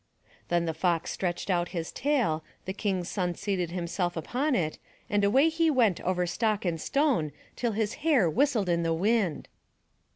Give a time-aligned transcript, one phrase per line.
[0.25, 4.79] *' Then the Fox stretched out his tail, the King's son seated himself upon it
[5.11, 9.47] and away he went over stock and stone till his hair whistled in the wind.